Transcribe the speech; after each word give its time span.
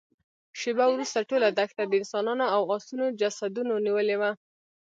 شېبه 0.59 0.85
وروسته 0.89 1.27
ټوله 1.29 1.47
دښته 1.57 1.83
د 1.87 1.93
انسانانو 2.01 2.45
او 2.55 2.61
آسونو 2.75 3.05
جسدونو 3.19 3.73
نيولې 3.85 4.15
وه. 4.21 4.31